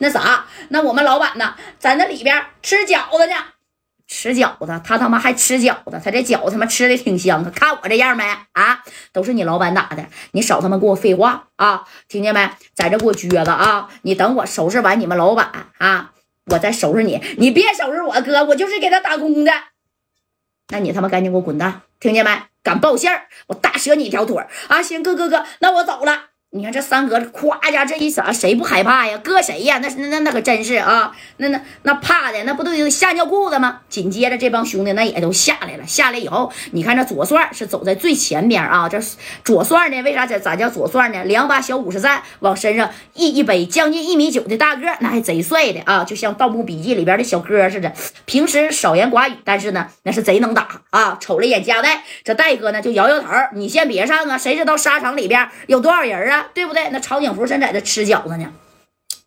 [0.00, 3.34] 那啥，那我们老板呢，在那里边吃饺子呢，
[4.06, 8.82] 吃饺子，他他妈还吃饺子，他这饺子他妈吃的挺香，看我这样没啊？
[9.12, 11.84] 都是你老板打的，你少他妈给我废话啊！
[12.08, 12.50] 听见没？
[12.74, 13.88] 在这给我撅着啊！
[14.02, 16.12] 你等我收拾完你们老板啊，
[16.46, 17.22] 我再收拾你。
[17.38, 19.52] 你别收拾我哥，我就是给他打工的。
[20.68, 21.82] 那你他妈赶紧给我滚蛋！
[22.00, 22.30] 听见没？
[22.62, 24.82] 敢报信儿，我大折你一条腿啊！
[24.82, 26.33] 行，哥哥哥，那我走了。
[26.56, 29.18] 你看这三哥夸家这一撒，谁不害怕呀？
[29.24, 29.80] 搁谁呀？
[29.82, 31.10] 那那那那可真是啊！
[31.38, 33.80] 那那那怕的那不都得吓尿裤子吗？
[33.88, 35.84] 紧接着这帮兄弟那也都下来了。
[35.84, 38.88] 下来以后，你看这左帅是走在最前边啊。
[38.88, 39.00] 这
[39.44, 41.24] 左帅呢，为啥叫咋叫左帅呢？
[41.24, 46.04] 两把小五十三往身上一一背，将近一米九的大个，那还贼帅的啊！
[46.04, 47.92] 就像《盗墓笔记》里边的小哥似的。
[48.26, 51.18] 平时少言寡语，但是呢，那是贼能打啊！
[51.20, 54.38] 瞅了一眼加代，这戴哥呢就摇摇头，你先别上啊！
[54.38, 56.43] 谁知道沙场里边有多少人啊？
[56.52, 56.88] 对不对？
[56.90, 58.52] 那曹景福正在这吃饺子呢。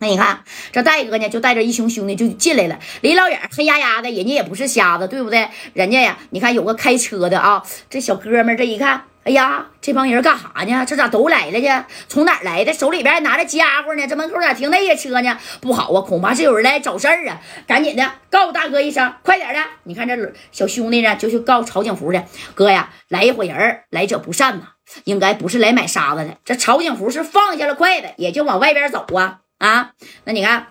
[0.00, 2.78] 那你看，这戴哥呢，就带着一群兄弟就进来了。
[3.00, 5.48] 离老远黑压压的，人家也不是瞎子，对不对？
[5.72, 10.86] 人家呀，你看有个开车的啊，这小哥们这一看，哎呀，这帮人干啥呢？
[10.86, 11.84] 这咋都来了去？
[12.08, 12.72] 从哪来的？
[12.72, 14.06] 手里边拿着家伙呢？
[14.06, 15.38] 这门口咋停那些车呢？
[15.60, 17.38] 不好啊，恐怕是有人来找事儿啊！
[17.66, 19.60] 赶紧的，告诉大哥一声，快点的！
[19.82, 24.68] 你看这小兄弟呢，就去告诉曹景福的哥呀，来一伙人，来者不善呐。
[25.04, 26.38] 应该不是来买沙子的。
[26.46, 29.90] 这曹景福是放下了筷子，也就往外边走啊啊！
[30.24, 30.68] 那你看，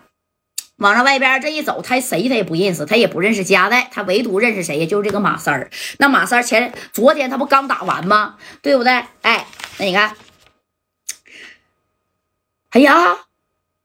[0.78, 4.86] 往上外边这一走，他谁他也不认识，他也不认识加代，他唯独认识谁呀？
[4.86, 5.70] 就是这个马三儿。
[5.98, 8.36] 那马三儿前昨天他不刚打完吗？
[8.62, 9.04] 对不对？
[9.22, 9.46] 哎，
[9.78, 10.16] 那你看，
[12.70, 13.18] 哎呀，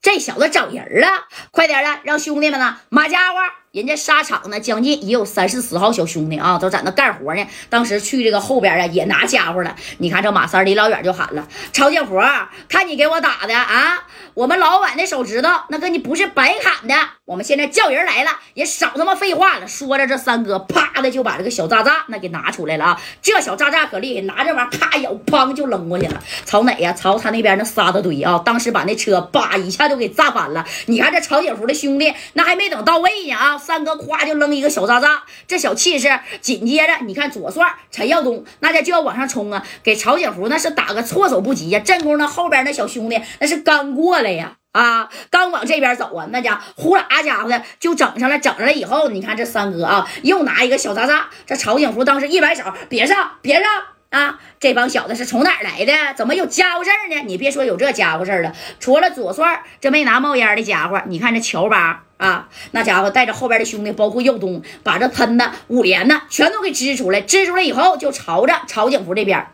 [0.01, 1.07] 这小子找人了！
[1.51, 3.39] 快点的，让兄弟们呢，马家伙。
[3.71, 7.43] 人家沙场呢，将近也有三四十号小兄弟啊，都在那干活呢。
[7.71, 9.75] 当时去这个后边啊，也拿家伙了。
[9.97, 12.23] 你看这马三离老远就喊了：“曹建国，
[12.69, 14.05] 看你给我打的啊！
[14.33, 16.95] 我们老板的手指头那跟你不是白砍的。
[17.25, 23.01] 我们现在叫人来了，也少他妈废话了。”说着，这三哥啪的就把这个小炸炸那给拿出来了啊！
[23.21, 26.21] 这小炸炸可厉害，拿这玩意儿咔咬，砰就扔过去了。
[26.45, 26.91] 朝哪呀？
[26.91, 28.41] 朝他那边那沙子堆啊！
[28.43, 30.65] 当时把那车叭一下就给炸翻了。
[30.87, 33.57] 你看这曹景福的兄弟，那还没等到位呢啊！
[33.57, 36.19] 三哥咵就扔一个小炸炸，这小气势。
[36.41, 41.79] 紧接着，你看左帅陈耀东，那家就要往上冲啊，给曹景福那是打个措手不及呀。
[41.79, 48.39] 正宫那后边那小兄弟那是刚过来呀，啊，刚往这边走啊，那家呼啦家伙的就整上了。
[48.39, 51.27] 整上了以后，你看这三哥啊，又拿一个小渣渣。
[51.45, 53.69] 这曹景福当时一摆手，别上，别上
[54.09, 54.39] 啊！
[54.59, 55.93] 这帮小子是从哪儿来的？
[56.15, 57.21] 怎么有家伙事儿呢？
[57.25, 62.03] 你别说有这家伙事儿了，除了左帅这没拿冒烟的家伙，你看这乔巴。
[62.17, 67.19] 啊，那家伙带着后边的兄弟，包括右东，把这喷的五连呢，全都给支出来。
[67.19, 69.45] 支出来以后，就朝着曹景福这边，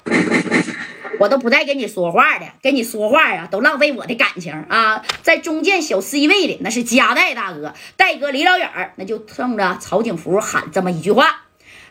[1.20, 5.04] 我都不带跟你说话的，跟你说话呀，都浪费我的感情啊。
[5.24, 11.42] 在中间小 C 位的那是加代大哥，戴哥离老远那就冲着曹景福喊这么一句话。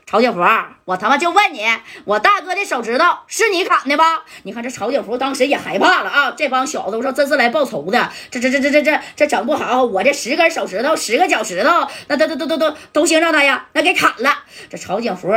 [0.06, 0.40] 曹景福，
[0.86, 1.66] 我他妈就问你，
[2.06, 4.24] 我大哥的手指头是你砍的吧？
[4.44, 6.30] 你看这曹景福当时也害怕了啊！
[6.34, 14.44] 这帮小子，我说这是来报仇的，这这这这这这这整不好，我这十根手指头，十个脚趾头，那都都都都都都行让他呀，那给砍了。
[14.70, 15.30] 这曹景福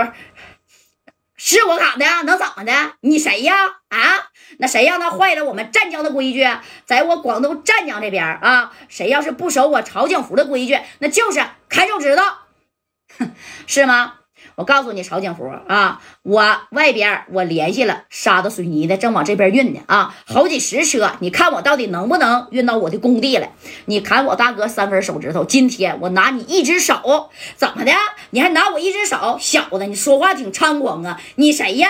[1.44, 2.72] 是我卡的，能怎么的？
[3.02, 3.66] 你谁呀？
[3.90, 4.30] 啊？
[4.60, 6.48] 那谁让他坏了我们湛江的规矩？
[6.86, 12.24] 在我广东湛江这边啊，谁要是不守我曹景福的规矩，那就是砍手指头，
[13.66, 14.20] 是吗？
[14.56, 23.52] 我告诉你，曹景福啊，我外边我联系了沙子水泥的，正往这边运呢啊，好几十车，你看我到底能不能运到我的工地来？
[23.86, 27.92] 你砍我大哥三根手指头，今天我拿你一只手，怎么的？
[28.32, 29.38] 你还拿我一只手？
[29.40, 31.20] 小子，你说话挺猖狂啊！
[31.36, 31.90] 你谁呀？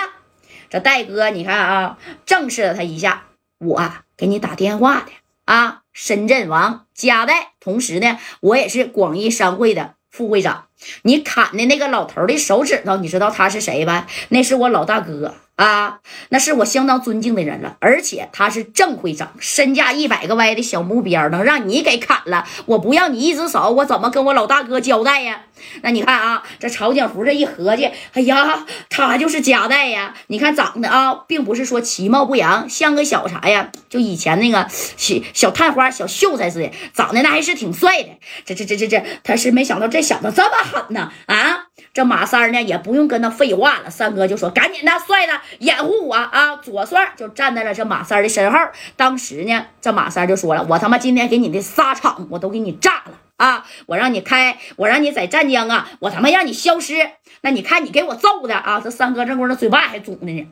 [0.70, 3.24] 这戴哥，你看啊，正视了他一下，
[3.60, 5.12] 我给你打电话的
[5.46, 10.66] 啊，深圳王加代，同时呢，我也是广义商会的副会长。
[11.04, 14.08] 你砍的那个老头的手指头，你知道他是谁吧？
[14.30, 15.36] 那是我老大哥。
[15.62, 16.00] 啊，
[16.30, 25.42] 那是我相当尊敬的人了，而且他是正会长，身价一百个歪的小目标，能让你给砍了，我不要你一只手，我怎么跟我老大哥交代呀？
[25.84, 30.16] 那你看啊，这曹景福这一合计，哎呀，他就是夹带呀！
[30.28, 33.70] 你看长得啊，并不是说其貌不扬，像个小啥呀？
[33.88, 38.10] 就以前那个小小探花、小秀才似的，长得那还是挺帅的。
[38.44, 41.12] 这这这这这，他是没想到这小子这么狠呢！
[41.28, 41.41] 啊，
[41.94, 46.56] 这马三呢，也不用跟他废话了，三哥就说：“赶紧的，帅的。”掩护我啊！
[46.56, 48.58] 左帅就站在了这马三的身后。
[48.96, 53.66] 当时呢，这马三就说了：“我他妈今天给你的沙场，我都给你炸了啊！
[53.88, 57.12] 我让你开，我让你在湛江啊，我他妈让你消失。
[57.42, 58.80] 那你看你给我揍的啊！
[58.82, 60.48] 这三哥这会儿那嘴巴还肿的呢。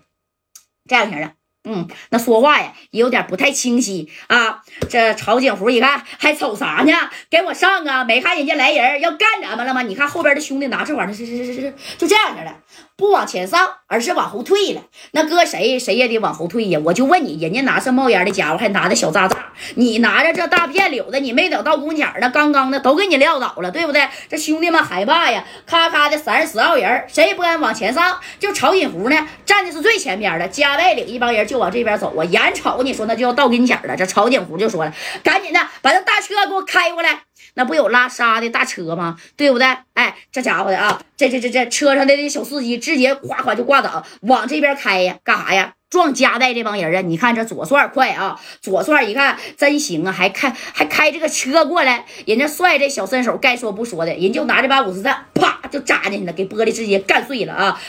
[0.90, 1.32] 这样型的，
[1.64, 4.62] 嗯，那说话呀也有点不太清晰啊。
[4.90, 6.94] 这曹景福一看还瞅啥呢？
[7.30, 8.04] 给我上啊！
[8.04, 9.82] 没看人家来人要干咱们了吗？
[9.82, 12.56] 你看后边的兄弟拿这玩意儿，是是是是是，就这样式的，
[13.00, 14.82] 不往前上，而是往后退了。
[15.12, 16.80] 那搁谁谁也得往后退呀。
[16.84, 19.38] 我就问你，人家拿上冒烟的家伙，还拿着小渣渣，
[19.76, 24.08] 你拿着这大片柳子，你没等到宫前呢，刚刚的都给你撂倒了，对不对？
[24.30, 28.20] 这兄弟们害怕呀，咔咔的三十四号人，谁也不敢往前上。
[28.38, 31.40] 就曹锦福呢，站的是最前边的，加带领一帮人。
[31.50, 32.24] 就往这边走啊！
[32.26, 34.94] 眼瞅你说那就要到跟前了，这曹景福就说了
[35.24, 37.22] ：“赶紧的，把那大车给我开过来。
[37.60, 39.18] 那不有拉沙的大车吗？
[39.36, 39.68] 对不对？
[39.94, 45.74] 哎，这家伙的啊，这这这这车上的这小司机直接夸夸就挂倒，往这边开呀，干啥呀？
[45.90, 47.02] 撞夹带这帮人啊！
[47.02, 52.06] 你看这左帅快啊，左帅一看真行啊，还开还开这个车过来。
[52.26, 57.82] 人家帅这小身手，该说不说的，人就拿这把五十三，啪就扎进去了，给玻璃直接干碎了啊！”